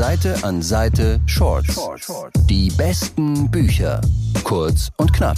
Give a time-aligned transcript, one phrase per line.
[0.00, 1.78] Seite an Seite Shorts.
[2.48, 4.00] Die besten Bücher.
[4.44, 5.36] Kurz und knapp.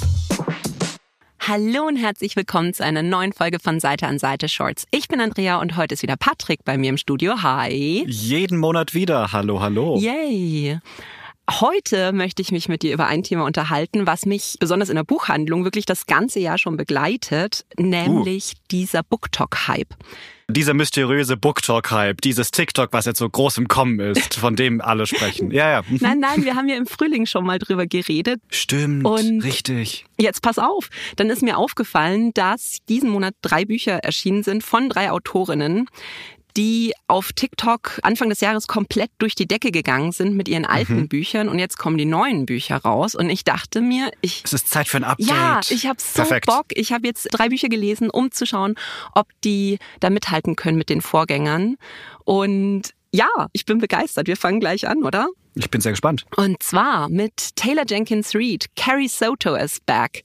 [1.40, 4.87] Hallo und herzlich willkommen zu einer neuen Folge von Seite an Seite Shorts.
[4.93, 7.43] Ich bin Andrea und heute ist wieder Patrick bei mir im Studio.
[7.43, 8.04] Hi.
[8.06, 9.33] Jeden Monat wieder.
[9.33, 9.98] Hallo, hallo.
[9.98, 10.79] Yay.
[11.51, 15.03] Heute möchte ich mich mit dir über ein Thema unterhalten, was mich besonders in der
[15.03, 18.60] Buchhandlung wirklich das ganze Jahr schon begleitet, nämlich uh.
[18.70, 19.97] dieser BookTok-Hype.
[20.52, 25.06] Dieser mysteriöse BookTok-Hype, dieses TikTok, was jetzt so groß im Kommen ist, von dem alle
[25.06, 25.51] sprechen.
[25.51, 25.83] Ja, ja.
[25.88, 25.98] Mhm.
[26.01, 28.41] Nein, nein, wir haben ja im Frühling schon mal drüber geredet.
[28.51, 30.05] Stimmt, Und richtig.
[30.19, 34.88] Jetzt pass auf, dann ist mir aufgefallen, dass diesen Monat drei Bücher erschienen sind von
[34.88, 35.88] drei Autorinnen,
[36.56, 41.01] die auf TikTok Anfang des Jahres komplett durch die Decke gegangen sind mit ihren alten
[41.01, 41.09] mhm.
[41.09, 44.69] Büchern und jetzt kommen die neuen Bücher raus und ich dachte mir, ich Es ist
[44.69, 45.29] Zeit für ein Update.
[45.29, 46.46] Ja, ich habe so Perfekt.
[46.46, 46.66] Bock.
[46.70, 48.74] Ich habe jetzt drei Bücher gelesen, um zu schauen,
[49.15, 51.77] ob die da mithalten können mit den Vorgängern
[52.24, 54.27] und ja, ich bin begeistert.
[54.27, 55.29] Wir fangen gleich an, oder?
[55.55, 56.24] Ich bin sehr gespannt.
[56.37, 58.66] Und zwar mit Taylor Jenkins Reid.
[58.74, 60.23] Carrie Soto is back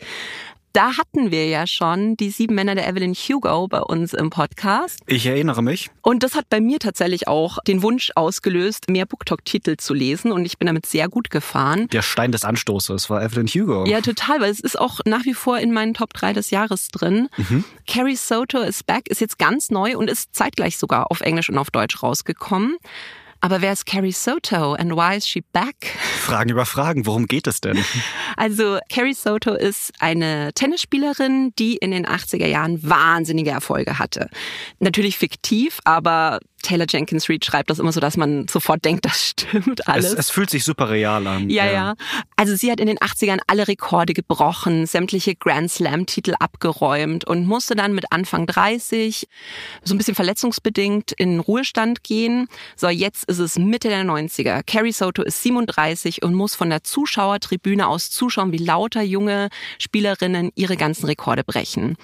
[0.74, 5.00] da hatten wir ja schon die sieben Männer der Evelyn Hugo bei uns im Podcast.
[5.08, 5.90] Ich erinnere mich.
[6.02, 10.46] Und das hat bei mir tatsächlich auch den Wunsch ausgelöst, mehr BookTok-Titel zu lesen und
[10.46, 11.88] ich bin damit sehr gut gefahren.
[11.90, 13.86] Der Stein des Anstoßes war Evelyn Hugo.
[13.86, 16.90] Ja, total, weil es ist auch nach wie vor in meinen Top 3 des Jahres
[16.90, 17.30] drin.
[17.38, 17.64] Mhm.
[17.88, 21.58] Carrie Soto is Back ist jetzt ganz neu und ist zeitgleich sogar auf Englisch und
[21.58, 22.78] auf Deutsch rausgekommen.
[23.42, 25.76] Aber wer ist Carrie Soto and why is she back?
[26.20, 27.78] Fragen über Fragen, worum geht es denn?
[28.40, 34.30] Also Carrie Soto ist eine Tennisspielerin, die in den 80er Jahren wahnsinnige Erfolge hatte.
[34.80, 39.30] Natürlich fiktiv, aber Taylor Jenkins Reid schreibt das immer so, dass man sofort denkt, das
[39.30, 40.14] stimmt alles.
[40.14, 41.50] Es, es fühlt sich super real an.
[41.50, 41.96] Ja, ja, ja.
[42.36, 47.76] Also sie hat in den 80ern alle Rekorde gebrochen, sämtliche Grand Slam-Titel abgeräumt und musste
[47.76, 49.28] dann mit Anfang 30
[49.84, 52.48] so ein bisschen verletzungsbedingt in Ruhestand gehen.
[52.76, 54.64] So, jetzt ist es Mitte der 90er.
[54.66, 59.50] Carrie Soto ist 37 und muss von der Zuschauertribüne aus zuschauen, wie lauter junge
[59.80, 61.98] Spielerinnen ihre ganzen Rekorde brechen.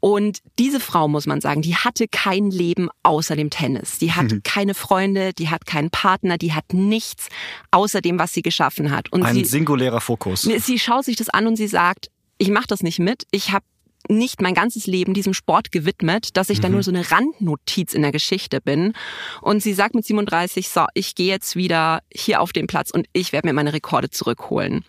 [0.00, 3.98] Und diese Frau, muss man sagen, die hatte kein Leben außer dem Tennis.
[3.98, 4.42] Die hat mhm.
[4.42, 7.28] keine Freunde, die hat keinen Partner, die hat nichts
[7.70, 9.12] außer dem, was sie geschaffen hat.
[9.12, 10.42] Und Ein sie, singulärer Fokus.
[10.42, 13.24] Sie schaut sich das an und sie sagt, ich mache das nicht mit.
[13.30, 13.64] Ich habe
[14.08, 16.62] nicht mein ganzes Leben diesem Sport gewidmet, dass ich mhm.
[16.62, 18.94] dann nur so eine Randnotiz in der Geschichte bin.
[19.42, 23.06] Und sie sagt mit 37, so, ich gehe jetzt wieder hier auf den Platz und
[23.12, 24.84] ich werde mir meine Rekorde zurückholen.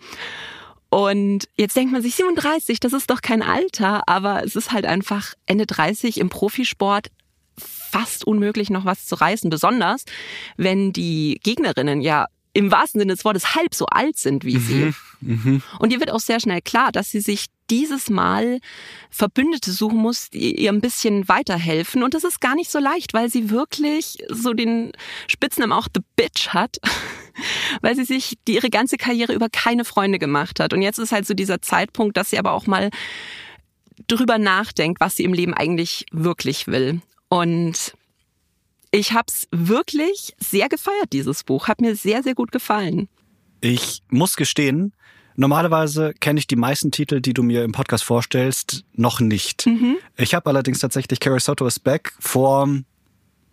[0.92, 4.84] Und jetzt denkt man sich, 37, das ist doch kein Alter, aber es ist halt
[4.84, 7.10] einfach Ende 30 im Profisport
[7.56, 9.48] fast unmöglich, noch was zu reißen.
[9.48, 10.04] Besonders,
[10.58, 14.92] wenn die Gegnerinnen ja im wahrsten Sinne des Wortes halb so alt sind wie sie.
[15.22, 15.60] Mhm, mh.
[15.78, 18.60] Und ihr wird auch sehr schnell klar, dass sie sich dieses Mal
[19.08, 22.02] Verbündete suchen muss, die ihr ein bisschen weiterhelfen.
[22.02, 24.92] Und das ist gar nicht so leicht, weil sie wirklich so den
[25.26, 26.76] Spitznamen auch The Bitch hat,
[27.80, 30.72] weil sie sich die, ihre ganze Karriere über keine Freunde gemacht hat.
[30.72, 32.90] Und jetzt ist halt so dieser Zeitpunkt, dass sie aber auch mal
[34.06, 37.00] drüber nachdenkt, was sie im Leben eigentlich wirklich will.
[37.28, 37.94] Und
[38.90, 41.68] ich habe es wirklich sehr gefeiert, dieses Buch.
[41.68, 43.08] Hat mir sehr, sehr gut gefallen.
[43.60, 44.92] Ich muss gestehen,
[45.34, 49.66] Normalerweise kenne ich die meisten Titel, die du mir im Podcast vorstellst, noch nicht.
[49.66, 49.96] Mhm.
[50.16, 52.68] Ich habe allerdings tatsächlich Carrie Soto is Back vor,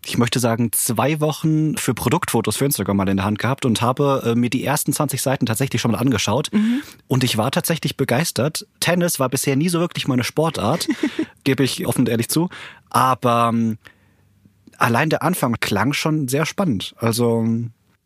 [0.05, 3.81] ich möchte sagen, zwei Wochen für Produktfotos für Instagram mal in der Hand gehabt und
[3.81, 6.49] habe äh, mir die ersten 20 Seiten tatsächlich schon mal angeschaut.
[6.51, 6.81] Mhm.
[7.07, 8.65] Und ich war tatsächlich begeistert.
[8.79, 10.87] Tennis war bisher nie so wirklich meine Sportart,
[11.43, 12.49] gebe ich offen und ehrlich zu.
[12.89, 13.77] Aber ähm,
[14.77, 16.95] allein der Anfang klang schon sehr spannend.
[16.97, 17.45] Also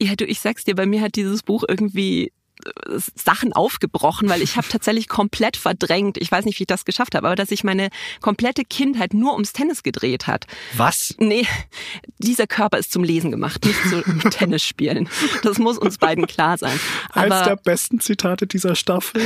[0.01, 2.33] ja, du, ich sag's dir, bei mir hat dieses Buch irgendwie
[3.15, 7.15] Sachen aufgebrochen, weil ich habe tatsächlich komplett verdrängt, ich weiß nicht, wie ich das geschafft
[7.15, 7.89] habe, aber dass sich meine
[8.21, 10.45] komplette Kindheit nur ums Tennis gedreht hat.
[10.75, 11.15] Was?
[11.19, 11.45] Nee,
[12.17, 15.09] dieser Körper ist zum Lesen gemacht, nicht zum Tennis spielen.
[15.43, 16.79] Das muss uns beiden klar sein.
[17.11, 19.21] Aber, Eins der besten Zitate dieser Staffel.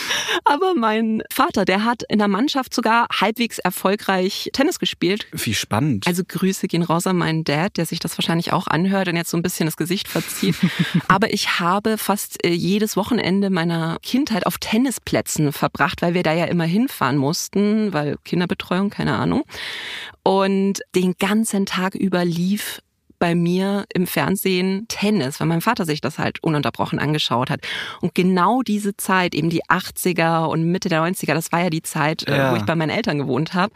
[0.44, 5.26] aber mein Vater, der hat in der Mannschaft sogar halbwegs erfolgreich Tennis gespielt.
[5.32, 6.06] Wie spannend.
[6.06, 9.30] Also Grüße gehen raus an meinen Dad, der sich das wahrscheinlich auch anhört und jetzt
[9.30, 10.56] so ein bisschen das Gesicht verzieht.
[11.08, 16.34] aber ich habe fast äh, jedes Wochenende meiner Kindheit auf Tennisplätzen verbracht, weil wir da
[16.34, 19.44] ja immer hinfahren mussten, weil Kinderbetreuung, keine Ahnung.
[20.22, 22.82] Und den ganzen Tag über lief
[23.18, 27.60] bei mir im Fernsehen Tennis, weil mein Vater sich das halt ununterbrochen angeschaut hat.
[28.00, 31.82] Und genau diese Zeit, eben die 80er und Mitte der 90er, das war ja die
[31.82, 32.52] Zeit, äh, ja.
[32.52, 33.72] wo ich bei meinen Eltern gewohnt habe.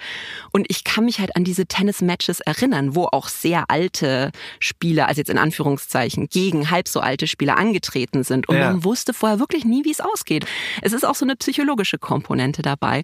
[0.50, 5.20] Und ich kann mich halt an diese Tennis-Matches erinnern, wo auch sehr alte Spieler, also
[5.20, 8.48] jetzt in Anführungszeichen, gegen halb so alte Spieler angetreten sind.
[8.48, 8.70] Und ja.
[8.70, 10.46] man wusste vorher wirklich nie, wie es ausgeht.
[10.82, 13.02] Es ist auch so eine psychologische Komponente dabei.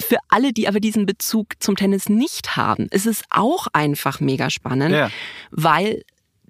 [0.00, 4.50] Für alle, die aber diesen Bezug zum Tennis nicht haben, ist es auch einfach mega
[4.50, 5.10] spannend, ja.
[5.50, 6.02] weil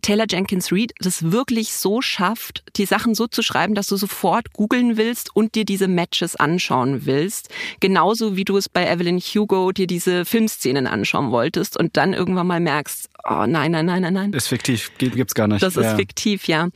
[0.03, 4.53] Taylor Jenkins Reid das wirklich so schafft, die Sachen so zu schreiben, dass du sofort
[4.53, 7.49] googeln willst und dir diese Matches anschauen willst.
[7.81, 12.47] Genauso wie du es bei Evelyn Hugo dir diese Filmszenen anschauen wolltest und dann irgendwann
[12.47, 14.33] mal merkst, oh nein, nein, nein, nein, nein.
[14.33, 15.63] Ist fiktiv, gibt's gar nicht.
[15.63, 15.97] Das ist ja.
[15.97, 16.69] fiktiv, ja.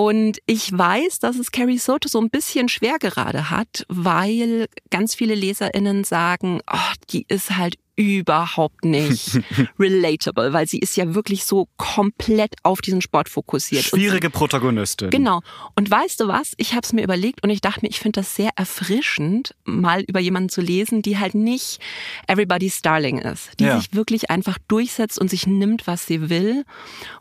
[0.00, 5.14] Und ich weiß, dass es Carrie Soto so ein bisschen schwer gerade hat, weil ganz
[5.14, 9.40] viele LeserInnen sagen, oh, die ist halt überhaupt nicht
[9.78, 13.84] relatable, weil sie ist ja wirklich so komplett auf diesen Sport fokussiert.
[13.84, 15.10] Schwierige und, Protagonistin.
[15.10, 15.42] Genau.
[15.76, 16.52] Und weißt du was?
[16.56, 20.02] Ich habe es mir überlegt und ich dachte mir, ich finde das sehr erfrischend, mal
[20.02, 21.78] über jemanden zu lesen, die halt nicht
[22.26, 23.78] everybody's darling ist, die ja.
[23.78, 26.64] sich wirklich einfach durchsetzt und sich nimmt, was sie will.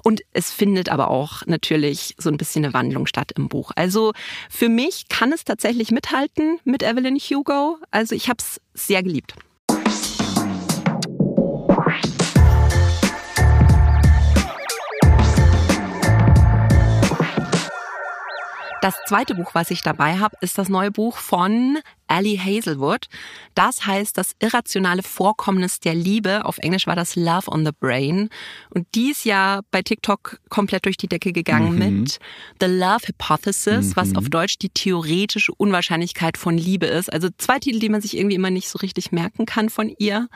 [0.02, 3.72] Und es findet aber auch natürlich so ein bisschen eine Wandlung statt im Buch.
[3.76, 4.14] Also
[4.50, 7.78] für mich kann es tatsächlich mithalten mit Evelyn Hugo.
[7.92, 9.36] Also ich habe es sehr geliebt.
[18.82, 23.08] Das zweite Buch, was ich dabei habe, ist das neue Buch von Ali Hazelwood.
[23.54, 26.46] Das heißt das irrationale Vorkommnis der Liebe.
[26.46, 28.30] Auf Englisch war das Love on the Brain.
[28.70, 32.00] Und die ist ja bei TikTok komplett durch die Decke gegangen mhm.
[32.02, 32.20] mit
[32.62, 33.96] The Love Hypothesis, mhm.
[33.96, 37.12] was auf Deutsch die theoretische Unwahrscheinlichkeit von Liebe ist.
[37.12, 40.30] Also zwei Titel, die man sich irgendwie immer nicht so richtig merken kann von ihr.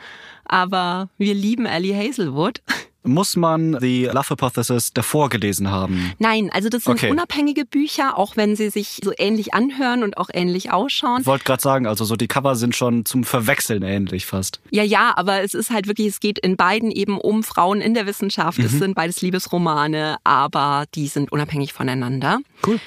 [0.44, 2.62] Aber wir lieben Ali Hazelwood.
[3.06, 6.12] Muss man The Love Hypothesis davor gelesen haben?
[6.18, 7.10] Nein, also das sind okay.
[7.10, 11.20] unabhängige Bücher, auch wenn sie sich so ähnlich anhören und auch ähnlich ausschauen.
[11.20, 14.60] Ich wollte gerade sagen, also so die Cover sind schon zum Verwechseln ähnlich fast.
[14.70, 17.92] Ja, ja, aber es ist halt wirklich, es geht in beiden eben um Frauen in
[17.92, 18.58] der Wissenschaft.
[18.58, 18.64] Mhm.
[18.64, 22.40] Es sind beides Liebesromane, aber die sind unabhängig voneinander.
[22.66, 22.80] Cool.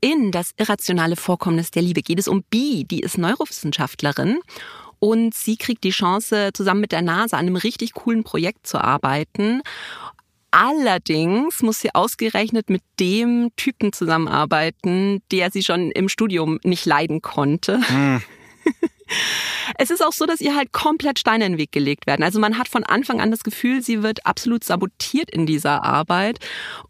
[0.00, 4.38] In das irrationale Vorkommnis der Liebe geht es um Bee, die ist Neurowissenschaftlerin
[5.00, 8.78] und sie kriegt die Chance, zusammen mit der NASA an einem richtig coolen Projekt zu
[8.78, 9.62] arbeiten.
[10.52, 17.22] Allerdings muss sie ausgerechnet mit dem Typen zusammenarbeiten, der sie schon im Studium nicht leiden
[17.22, 17.80] konnte.
[17.88, 18.22] Hm.
[19.76, 22.22] Es ist auch so, dass ihr halt komplett Steine in den Weg gelegt werden.
[22.22, 26.38] Also man hat von Anfang an das Gefühl, sie wird absolut sabotiert in dieser Arbeit.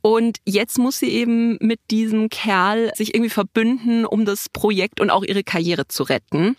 [0.03, 5.11] Und jetzt muss sie eben mit diesem Kerl sich irgendwie verbünden, um das Projekt und
[5.11, 6.57] auch ihre Karriere zu retten.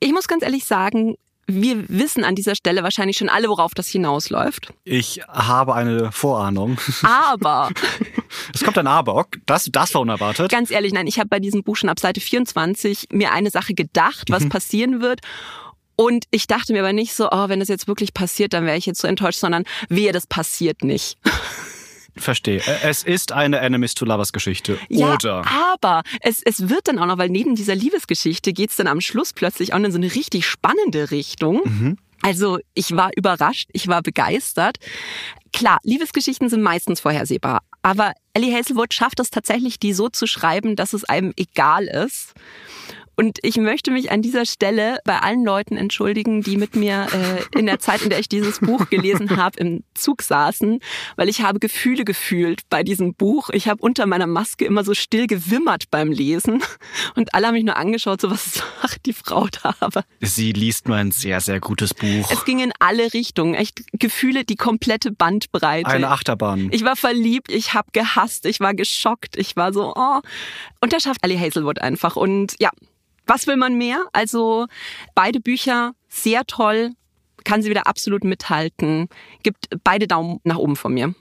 [0.00, 1.16] Ich muss ganz ehrlich sagen,
[1.46, 4.72] wir wissen an dieser Stelle wahrscheinlich schon alle, worauf das hinausläuft.
[4.84, 6.78] Ich habe eine Vorahnung.
[7.02, 7.70] Aber.
[8.54, 9.26] es kommt ein Aber.
[9.46, 10.50] Das, das war unerwartet.
[10.50, 13.74] Ganz ehrlich, nein, ich habe bei diesem Buch schon ab Seite 24 mir eine Sache
[13.74, 14.48] gedacht, was mhm.
[14.48, 15.20] passieren wird.
[15.94, 18.76] Und ich dachte mir aber nicht so, oh, wenn das jetzt wirklich passiert, dann wäre
[18.76, 21.16] ich jetzt so enttäuscht, sondern wehe, das passiert nicht.
[22.16, 22.62] Verstehe.
[22.82, 24.78] Es ist eine Enemies to Lovers Geschichte.
[24.88, 25.42] Ja, Oder?
[25.72, 29.00] Aber es, es wird dann auch noch, weil neben dieser Liebesgeschichte geht es dann am
[29.00, 31.60] Schluss plötzlich auch in so eine richtig spannende Richtung.
[31.64, 31.98] Mhm.
[32.22, 34.78] Also ich war überrascht, ich war begeistert.
[35.52, 40.76] Klar, Liebesgeschichten sind meistens vorhersehbar, aber Ellie Hazelwood schafft es tatsächlich, die so zu schreiben,
[40.76, 42.34] dass es einem egal ist.
[43.16, 47.58] Und ich möchte mich an dieser Stelle bei allen Leuten entschuldigen, die mit mir äh,
[47.58, 50.80] in der Zeit, in der ich dieses Buch gelesen habe, im Zug saßen,
[51.16, 53.48] weil ich habe Gefühle gefühlt bei diesem Buch.
[53.50, 56.62] Ich habe unter meiner Maske immer so still gewimmert beim Lesen
[57.14, 59.74] und alle haben mich nur angeschaut, so was macht die Frau da?
[59.80, 62.30] Aber Sie liest mal ein sehr, sehr gutes Buch.
[62.30, 63.54] Es ging in alle Richtungen.
[63.54, 65.88] Echt Gefühle, die komplette Bandbreite.
[65.88, 66.68] Eine Achterbahn.
[66.70, 70.20] Ich war verliebt, ich habe gehasst, ich war geschockt, ich war so, oh.
[70.82, 72.16] Und da schafft Ali Hazelwood einfach.
[72.16, 72.70] Und ja,
[73.26, 74.04] was will man mehr?
[74.12, 74.66] Also
[75.14, 76.92] beide Bücher sehr toll,
[77.44, 79.08] kann sie wieder absolut mithalten.
[79.42, 81.14] Gibt beide Daumen nach oben von mir.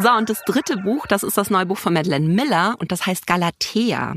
[0.00, 3.06] So, und das dritte Buch, das ist das neue Buch von Madeleine Miller und das
[3.06, 4.16] heißt Galatea.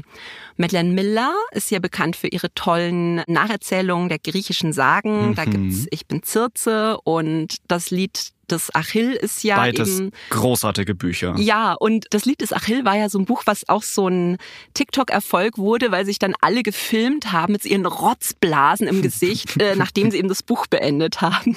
[0.55, 5.29] Madeleine Miller ist ja bekannt für ihre tollen Nacherzählungen der griechischen Sagen.
[5.29, 5.35] Mhm.
[5.35, 10.95] Da gibt's Ich bin Circe und das Lied des Achill ist ja Beides eben, großartige
[10.95, 11.35] Bücher.
[11.37, 14.37] Ja, und das Lied des Achill war ja so ein Buch, was auch so ein
[14.73, 20.11] TikTok-Erfolg wurde, weil sich dann alle gefilmt haben mit ihren Rotzblasen im Gesicht, äh, nachdem
[20.11, 21.55] sie eben das Buch beendet haben.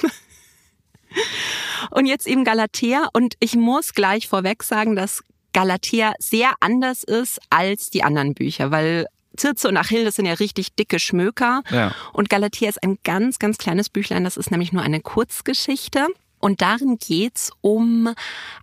[1.91, 3.07] Und jetzt eben Galatea.
[3.13, 5.23] Und ich muss gleich vorweg sagen, dass
[5.53, 9.07] Galatea sehr anders ist als die anderen Bücher, weil
[9.39, 11.61] Circe und Achill, das sind ja richtig dicke Schmöker.
[11.71, 11.93] Ja.
[12.13, 14.23] Und Galatea ist ein ganz, ganz kleines Büchlein.
[14.23, 16.07] Das ist nämlich nur eine Kurzgeschichte.
[16.39, 18.13] Und darin geht's um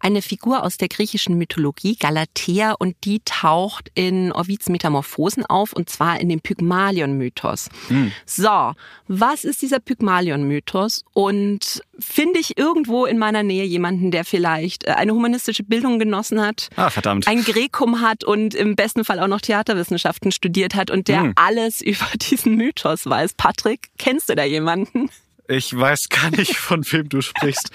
[0.01, 5.91] eine Figur aus der griechischen Mythologie, Galatea, und die taucht in Ovids Metamorphosen auf, und
[5.91, 7.69] zwar in dem Pygmalion-Mythos.
[7.89, 8.13] Mhm.
[8.27, 8.73] So,
[9.09, 11.05] was ist dieser Pygmalion-Mythos?
[11.13, 16.41] Und finde ich irgendwo in meiner Nähe jemanden, der vielleicht äh, eine humanistische Bildung genossen
[16.41, 17.27] hat, ah, verdammt.
[17.29, 21.33] ein Grekum hat und im besten Fall auch noch Theaterwissenschaften studiert hat und der mhm.
[21.37, 23.35] alles über diesen Mythos weiß.
[23.35, 25.11] Patrick, kennst du da jemanden?
[25.47, 27.71] Ich weiß gar nicht, von wem du sprichst.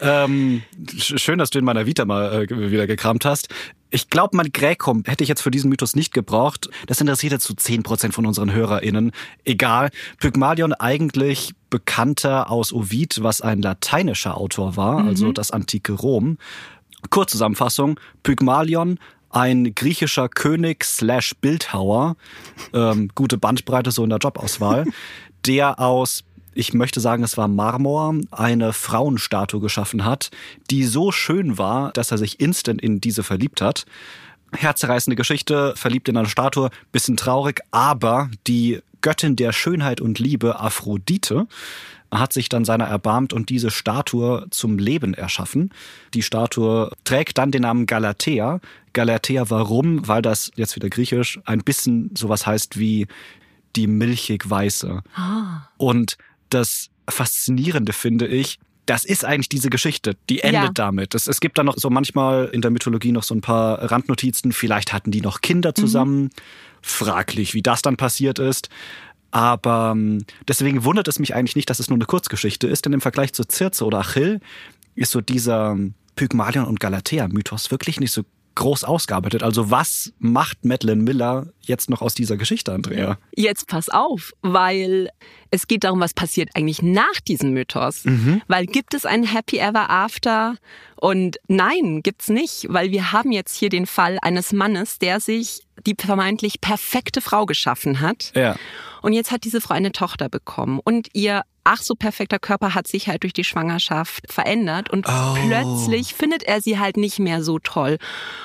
[0.00, 0.62] ähm,
[0.98, 3.48] schön, dass du in meiner Vita mal äh, wieder gekramt hast.
[3.90, 6.68] Ich glaube, mein Gräkum hätte ich jetzt für diesen Mythos nicht gebraucht.
[6.86, 9.12] Das interessiert jetzt zu so 10% von unseren HörerInnen.
[9.44, 9.90] Egal.
[10.18, 15.08] Pygmalion eigentlich bekannter aus Ovid, was ein lateinischer Autor war, mhm.
[15.08, 16.38] also das antike Rom.
[17.10, 17.98] Kurzzusammenfassung.
[18.22, 18.98] Pygmalion
[19.30, 22.16] ein griechischer König slash Bildhauer,
[22.72, 24.86] ähm, gute Bandbreite so in der Jobauswahl,
[25.46, 26.24] der aus
[26.56, 30.30] ich möchte sagen, es war Marmor, eine Frauenstatue geschaffen hat,
[30.70, 33.84] die so schön war, dass er sich instant in diese verliebt hat.
[34.52, 40.58] Herzerreißende Geschichte, verliebt in eine Statue, bisschen traurig, aber die Göttin der Schönheit und Liebe,
[40.58, 41.46] Aphrodite,
[42.10, 45.70] hat sich dann seiner erbarmt und diese Statue zum Leben erschaffen.
[46.14, 48.60] Die Statue trägt dann den Namen Galatea.
[48.92, 50.06] Galatea warum?
[50.08, 53.08] Weil das, jetzt wieder griechisch, ein bisschen sowas heißt wie
[53.74, 55.02] die milchig weiße.
[55.14, 55.68] Ah.
[55.76, 56.16] Und
[56.50, 60.70] das Faszinierende finde ich, das ist eigentlich diese Geschichte, die endet ja.
[60.72, 61.14] damit.
[61.14, 64.52] Es, es, gibt da noch so manchmal in der Mythologie noch so ein paar Randnotizen.
[64.52, 65.80] Vielleicht hatten die noch Kinder mhm.
[65.80, 66.22] zusammen.
[66.22, 66.30] Mhm.
[66.82, 68.68] Fraglich, wie das dann passiert ist.
[69.32, 72.92] Aber ähm, deswegen wundert es mich eigentlich nicht, dass es nur eine Kurzgeschichte ist, denn
[72.92, 74.40] im Vergleich zu Circe oder Achill
[74.94, 75.76] ist so dieser
[76.14, 78.22] Pygmalion und Galatea-Mythos wirklich nicht so
[78.56, 79.42] groß ausgearbeitet.
[79.42, 83.18] Also was macht Madeleine Miller jetzt noch aus dieser Geschichte, Andrea?
[83.36, 85.10] Jetzt pass auf, weil
[85.50, 88.04] es geht darum, was passiert eigentlich nach diesem Mythos.
[88.04, 88.42] Mhm.
[88.48, 90.56] Weil gibt es ein Happy Ever After?
[90.96, 95.60] Und nein, gibt's nicht, weil wir haben jetzt hier den Fall eines Mannes, der sich
[95.86, 98.32] die vermeintlich perfekte Frau geschaffen hat.
[98.34, 98.56] Ja.
[99.02, 102.86] Und jetzt hat diese Frau eine Tochter bekommen und ihr ach so perfekter Körper hat
[102.86, 105.34] sich halt durch die Schwangerschaft verändert und oh.
[105.34, 107.98] plötzlich findet er sie halt nicht mehr so toll.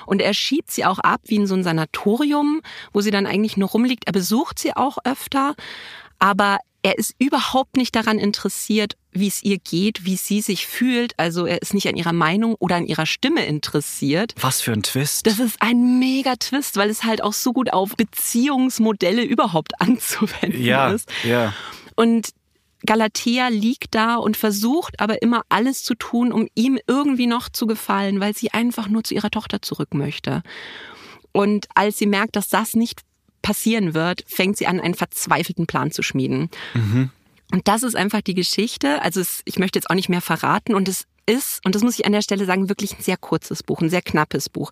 [0.07, 2.61] Und er schiebt sie auch ab wie in so ein Sanatorium,
[2.91, 4.05] wo sie dann eigentlich nur rumliegt.
[4.07, 5.53] Er besucht sie auch öfter,
[6.17, 11.13] aber er ist überhaupt nicht daran interessiert, wie es ihr geht, wie sie sich fühlt.
[11.19, 14.33] Also er ist nicht an ihrer Meinung oder an ihrer Stimme interessiert.
[14.39, 15.27] Was für ein Twist.
[15.27, 20.63] Das ist ein mega Twist, weil es halt auch so gut auf Beziehungsmodelle überhaupt anzuwenden
[20.63, 21.07] ja, ist.
[21.23, 21.53] Ja.
[21.95, 22.29] Und
[22.85, 27.67] Galatea liegt da und versucht aber immer alles zu tun, um ihm irgendwie noch zu
[27.67, 30.41] gefallen, weil sie einfach nur zu ihrer Tochter zurück möchte.
[31.31, 33.01] Und als sie merkt, dass das nicht
[33.41, 36.49] passieren wird, fängt sie an, einen verzweifelten Plan zu schmieden.
[36.73, 37.09] Mhm.
[37.51, 39.01] Und das ist einfach die Geschichte.
[39.01, 41.97] Also es, ich möchte jetzt auch nicht mehr verraten und es ist, und das muss
[41.97, 44.71] ich an der Stelle sagen, wirklich ein sehr kurzes Buch, ein sehr knappes Buch.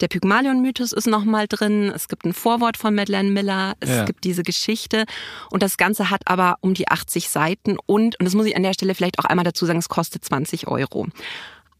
[0.00, 4.04] Der Pygmalion-Mythos ist nochmal drin, es gibt ein Vorwort von Madeleine Miller, es ja.
[4.04, 5.04] gibt diese Geschichte
[5.50, 8.62] und das Ganze hat aber um die 80 Seiten und, und das muss ich an
[8.62, 11.06] der Stelle vielleicht auch einmal dazu sagen, es kostet 20 Euro.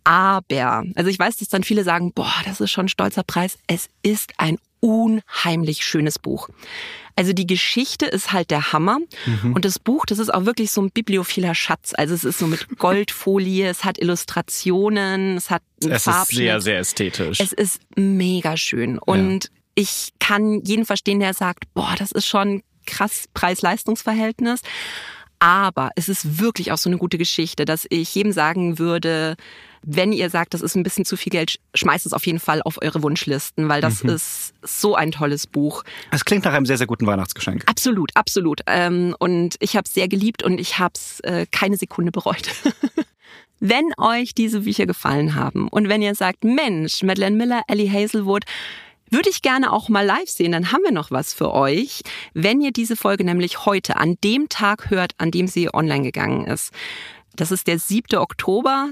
[0.04, 3.58] Aber, also ich weiß, dass dann viele sagen, boah, das ist schon ein stolzer Preis.
[3.66, 6.48] Es ist ein unheimlich schönes Buch.
[7.16, 8.98] Also die Geschichte ist halt der Hammer.
[9.24, 9.54] Mhm.
[9.54, 11.92] Und das Buch, das ist auch wirklich so ein bibliophiler Schatz.
[11.96, 16.78] Also es ist so mit Goldfolie, es hat Illustrationen, es hat Es ist sehr, sehr
[16.78, 17.40] ästhetisch.
[17.40, 18.98] Es ist mega schön.
[18.98, 19.50] Und ja.
[19.76, 24.60] ich kann jeden verstehen, der sagt, boah, das ist schon krass Preis-Leistungs-Verhältnis.
[25.38, 29.36] Aber es ist wirklich auch so eine gute Geschichte, dass ich jedem sagen würde,
[29.86, 32.60] wenn ihr sagt, das ist ein bisschen zu viel Geld, schmeißt es auf jeden Fall
[32.62, 34.10] auf eure Wunschlisten, weil das mhm.
[34.10, 35.84] ist so ein tolles Buch.
[36.10, 37.62] Es klingt nach einem sehr, sehr guten Weihnachtsgeschenk.
[37.66, 38.60] Absolut, absolut.
[38.66, 42.50] Ähm, und ich habe es sehr geliebt und ich habe es äh, keine Sekunde bereut.
[43.60, 48.44] wenn euch diese Bücher gefallen haben und wenn ihr sagt, Mensch, Madeleine Miller, Ellie Hazelwood,
[49.08, 52.02] würde ich gerne auch mal live sehen, dann haben wir noch was für euch.
[52.34, 56.46] Wenn ihr diese Folge nämlich heute an dem Tag hört, an dem sie online gegangen
[56.46, 56.72] ist.
[57.36, 58.18] Das ist der 7.
[58.18, 58.90] Oktober.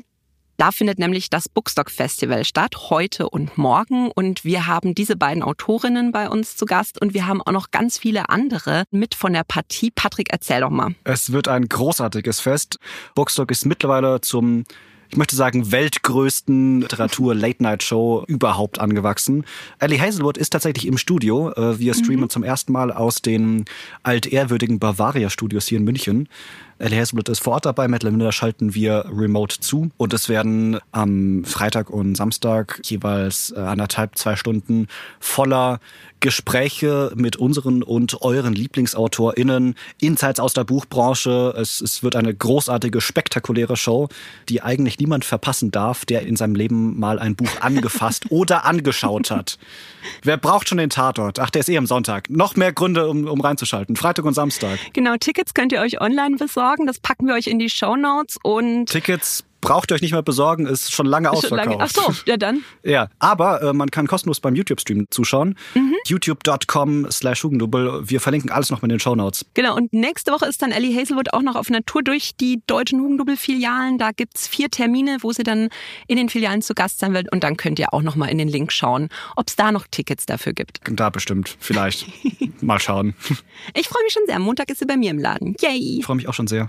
[0.56, 4.10] Da findet nämlich das Bookstock Festival statt, heute und morgen.
[4.10, 7.70] Und wir haben diese beiden Autorinnen bei uns zu Gast und wir haben auch noch
[7.70, 9.90] ganz viele andere mit von der Partie.
[9.90, 10.94] Patrick, erzähl doch mal.
[11.04, 12.78] Es wird ein großartiges Fest.
[13.14, 14.64] Bookstock ist mittlerweile zum
[15.10, 19.44] ich möchte sagen, weltgrößten Literatur-Late-Night-Show überhaupt angewachsen.
[19.78, 21.52] Ellie Hazelwood ist tatsächlich im Studio.
[21.52, 22.30] Äh, wir streamen mhm.
[22.30, 23.64] zum ersten Mal aus den
[24.02, 26.28] altehrwürdigen Bavaria-Studios hier in München.
[26.78, 30.78] Ellie Hazelwood ist vor Ort dabei, Matt Lamina schalten wir remote zu und es werden
[30.92, 34.88] am Freitag und Samstag jeweils äh, anderthalb, zwei Stunden
[35.20, 35.78] voller
[36.20, 41.54] Gespräche mit unseren und euren LieblingsautorInnen, Insights aus der Buchbranche.
[41.56, 44.08] Es, es wird eine großartige, spektakuläre Show,
[44.48, 49.30] die eigentlich niemand verpassen darf, der in seinem Leben mal ein Buch angefasst oder angeschaut
[49.30, 49.58] hat.
[50.22, 51.38] Wer braucht schon den Tatort?
[51.40, 52.30] Ach, der ist eh am Sonntag.
[52.30, 53.94] Noch mehr Gründe, um, um reinzuschalten.
[53.94, 54.78] Freitag und Samstag.
[54.94, 56.63] Genau, Tickets könnt ihr euch online besorgen.
[56.86, 60.22] Das packen wir euch in die Show Notes und Tickets braucht ihr euch nicht mehr
[60.22, 61.64] besorgen, ist schon lange ist ausverkauft.
[61.64, 62.62] Schon lange, ach so, ja dann.
[62.84, 65.56] ja, aber äh, man kann kostenlos beim YouTube-Stream zuschauen.
[65.74, 65.94] Mhm.
[66.06, 68.08] youtube.com slash Hugendubel.
[68.08, 69.46] Wir verlinken alles noch in den Show Notes.
[69.54, 72.62] Genau, und nächste Woche ist dann Ellie Hazelwood auch noch auf einer Tour durch die
[72.66, 73.98] deutschen Hugendubel-Filialen.
[73.98, 75.68] Da gibt's vier Termine, wo sie dann
[76.06, 77.32] in den Filialen zu Gast sein wird.
[77.32, 79.86] Und dann könnt ihr auch noch mal in den Link schauen, ob es da noch
[79.90, 80.80] Tickets dafür gibt.
[80.90, 82.06] Da bestimmt, vielleicht.
[82.60, 83.14] mal schauen.
[83.74, 84.38] Ich freue mich schon sehr.
[84.38, 85.56] Montag ist sie bei mir im Laden.
[85.60, 85.98] Yay!
[85.98, 86.68] Ich freue mich auch schon sehr.